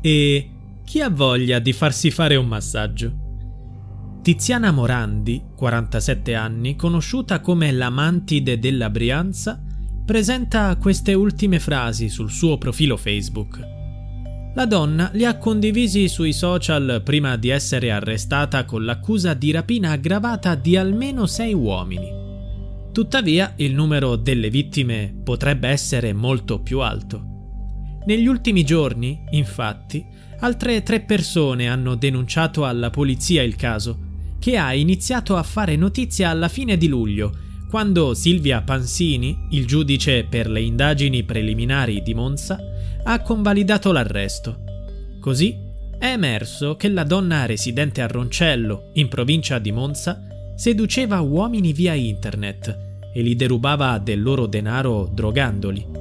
[0.00, 0.50] e
[0.84, 3.26] chi ha voglia di farsi fare un massaggio?
[4.22, 9.62] Tiziana Morandi, 47 anni, conosciuta come la mantide della Brianza,
[10.04, 13.76] presenta queste ultime frasi sul suo profilo Facebook.
[14.54, 19.92] La donna li ha condivisi sui social prima di essere arrestata con l'accusa di rapina
[19.92, 22.10] aggravata di almeno sei uomini.
[22.92, 27.27] Tuttavia, il numero delle vittime potrebbe essere molto più alto.
[28.08, 30.02] Negli ultimi giorni, infatti,
[30.38, 33.98] altre tre persone hanno denunciato alla polizia il caso,
[34.38, 37.36] che ha iniziato a fare notizia alla fine di luglio,
[37.68, 42.58] quando Silvia Pansini, il giudice per le indagini preliminari di Monza,
[43.04, 44.60] ha convalidato l'arresto.
[45.20, 45.54] Così
[45.98, 50.18] è emerso che la donna residente a Roncello, in provincia di Monza,
[50.56, 52.74] seduceva uomini via internet
[53.12, 55.97] e li derubava del loro denaro drogandoli.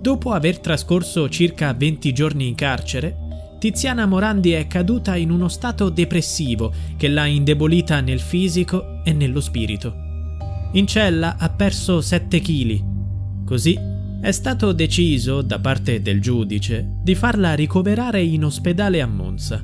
[0.00, 3.14] Dopo aver trascorso circa 20 giorni in carcere,
[3.58, 9.42] Tiziana Morandi è caduta in uno stato depressivo che l'ha indebolita nel fisico e nello
[9.42, 9.94] spirito.
[10.72, 13.44] In cella ha perso 7 kg.
[13.44, 13.78] Così
[14.22, 19.62] è stato deciso da parte del giudice di farla ricoverare in ospedale a Monza.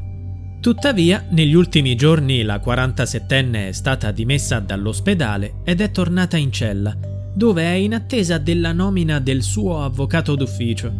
[0.60, 6.94] Tuttavia, negli ultimi giorni la 47enne è stata dimessa dall'ospedale ed è tornata in cella,
[7.36, 10.90] dove è in attesa della nomina del suo avvocato d'ufficio.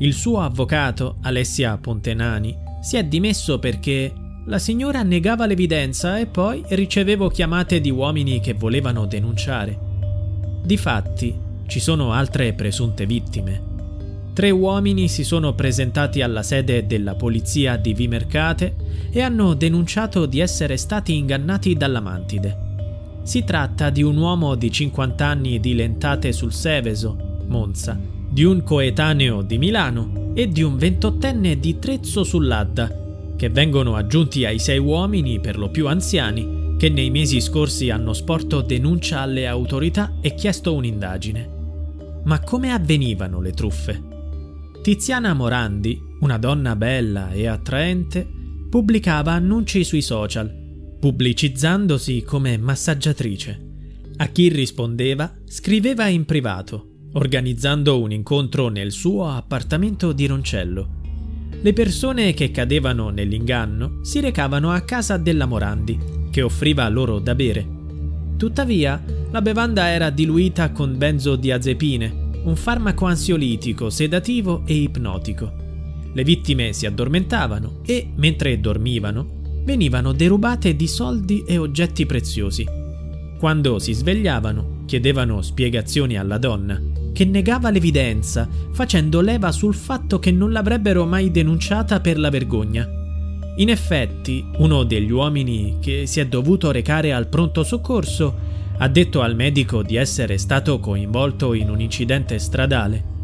[0.00, 4.12] Il suo avvocato, Alessia Pontenani, si è dimesso perché
[4.44, 9.78] la signora negava l'evidenza e poi ricevevo chiamate di uomini che volevano denunciare.
[10.62, 11.34] Difatti,
[11.66, 13.62] ci sono altre presunte vittime.
[14.34, 18.76] Tre uomini si sono presentati alla sede della polizia di Vimercate
[19.10, 22.66] e hanno denunciato di essere stati ingannati dalla mantide.
[23.28, 28.62] Si tratta di un uomo di 50 anni di Lentate sul Seveso, Monza, di un
[28.62, 34.78] coetaneo di Milano e di un ventottenne di Trezzo sull'Adda, che vengono aggiunti ai sei
[34.78, 40.34] uomini per lo più anziani che nei mesi scorsi hanno sporto denuncia alle autorità e
[40.34, 41.50] chiesto un'indagine.
[42.24, 44.02] Ma come avvenivano le truffe?
[44.80, 48.26] Tiziana Morandi, una donna bella e attraente,
[48.70, 50.67] pubblicava annunci sui social
[50.98, 53.66] pubblicizzandosi come massaggiatrice.
[54.16, 60.96] A chi rispondeva scriveva in privato, organizzando un incontro nel suo appartamento di Roncello.
[61.60, 65.98] Le persone che cadevano nell'inganno si recavano a casa della Morandi,
[66.30, 67.66] che offriva loro da bere.
[68.36, 75.52] Tuttavia, la bevanda era diluita con benzodiazepine, un farmaco ansiolitico, sedativo e ipnotico.
[76.12, 82.66] Le vittime si addormentavano e, mentre dormivano, venivano derubate di soldi e oggetti preziosi.
[83.38, 86.80] Quando si svegliavano, chiedevano spiegazioni alla donna,
[87.12, 92.88] che negava l'evidenza, facendo leva sul fatto che non l'avrebbero mai denunciata per la vergogna.
[93.56, 98.46] In effetti, uno degli uomini che si è dovuto recare al pronto soccorso
[98.78, 103.16] ha detto al medico di essere stato coinvolto in un incidente stradale.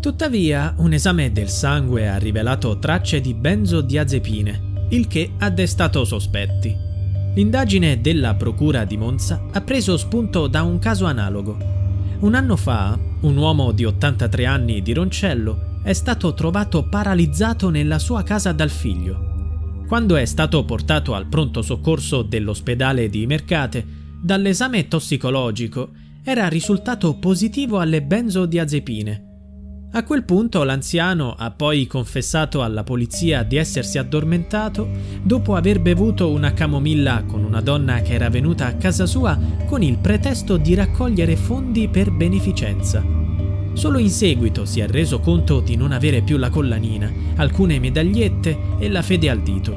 [0.00, 6.76] Tuttavia, un esame del sangue ha rivelato tracce di benzodiazepine, il che ha destato sospetti.
[7.34, 11.56] L'indagine della Procura di Monza ha preso spunto da un caso analogo.
[12.20, 17.98] Un anno fa, un uomo di 83 anni di Roncello è stato trovato paralizzato nella
[17.98, 19.82] sua casa dal figlio.
[19.86, 23.84] Quando è stato portato al pronto soccorso dell'ospedale di Mercate,
[24.22, 25.90] dall'esame tossicologico
[26.22, 29.33] era risultato positivo alle benzodiazepine.
[29.96, 34.88] A quel punto l'anziano ha poi confessato alla polizia di essersi addormentato
[35.22, 39.84] dopo aver bevuto una camomilla con una donna che era venuta a casa sua con
[39.84, 43.04] il pretesto di raccogliere fondi per beneficenza.
[43.74, 48.58] Solo in seguito si è reso conto di non avere più la collanina, alcune medagliette
[48.80, 49.76] e la fede al dito.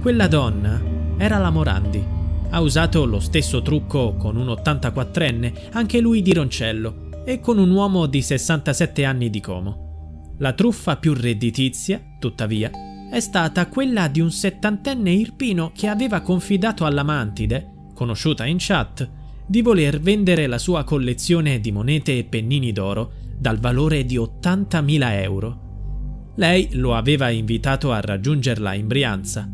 [0.00, 0.80] Quella donna
[1.16, 2.18] era la Morandi
[2.50, 7.70] ha usato lo stesso trucco con un 84enne, anche lui di Roncello, e con un
[7.70, 10.34] uomo di 67 anni di Como.
[10.38, 12.70] La truffa più redditizia, tuttavia,
[13.10, 19.08] è stata quella di un settantenne irpino che aveva confidato alla Mantide, conosciuta in chat,
[19.46, 25.22] di voler vendere la sua collezione di monete e pennini d'oro dal valore di 80.000
[25.22, 26.32] euro.
[26.36, 29.50] Lei lo aveva invitato a raggiungerla in Brianza.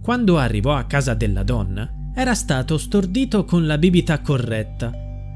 [0.00, 4.92] Quando arrivò a casa della donna, era stato stordito con la bibita corretta.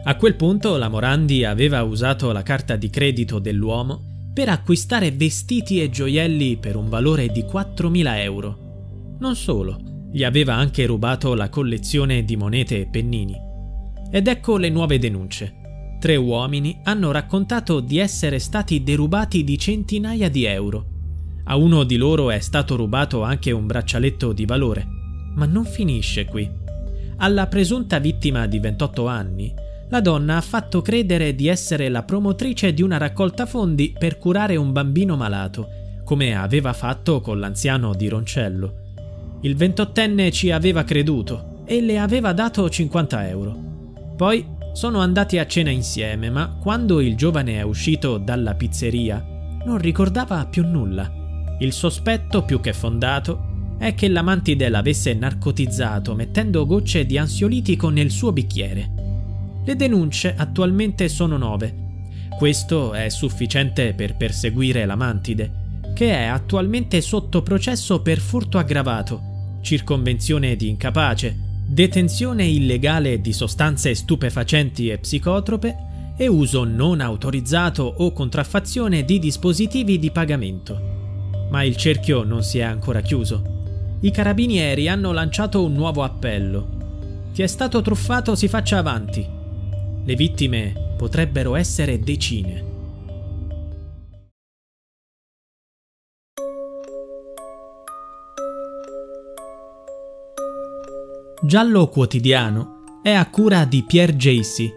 [0.09, 5.83] A quel punto la Morandi aveva usato la carta di credito dell'uomo per acquistare vestiti
[5.83, 9.17] e gioielli per un valore di 4.000 euro.
[9.19, 9.81] Non solo,
[10.13, 13.35] gli aveva anche rubato la collezione di monete e pennini.
[14.13, 15.97] Ed ecco le nuove denunce.
[15.99, 20.87] Tre uomini hanno raccontato di essere stati derubati di centinaia di euro.
[21.47, 24.87] A uno di loro è stato rubato anche un braccialetto di valore.
[25.35, 26.49] Ma non finisce qui.
[27.17, 32.75] Alla presunta vittima di 28 anni, la donna ha fatto credere di essere la promotrice
[32.75, 35.69] di una raccolta fondi per curare un bambino malato,
[36.05, 38.75] come aveva fatto con l'anziano di Roncello.
[39.43, 43.57] Il ventottenne ci aveva creduto e le aveva dato 50 euro.
[44.17, 49.25] Poi sono andati a cena insieme, ma quando il giovane è uscito dalla pizzeria
[49.65, 51.11] non ricordava più nulla.
[51.59, 57.89] Il sospetto più che fondato è che la mantide l'avesse narcotizzato mettendo gocce di ansiolitico
[57.89, 58.96] nel suo bicchiere.
[59.67, 61.85] Le denunce attualmente sono nove.
[62.39, 69.59] Questo è sufficiente per perseguire la mantide, che è attualmente sotto processo per furto aggravato,
[69.61, 71.37] circonvenzione di incapace,
[71.67, 75.77] detenzione illegale di sostanze stupefacenti e psicotrope
[76.17, 81.49] e uso non autorizzato o contraffazione di dispositivi di pagamento.
[81.51, 83.57] Ma il cerchio non si è ancora chiuso
[84.01, 87.31] i carabinieri hanno lanciato un nuovo appello.
[87.33, 89.27] Chi è stato truffato si faccia avanti.
[90.07, 92.75] Le vittime potrebbero essere decine.
[101.43, 104.71] Giallo Quotidiano è a cura di Pierre Jacy.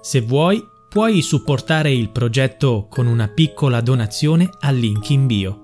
[0.00, 5.63] Se vuoi, puoi supportare il progetto con una piccola donazione al link in bio.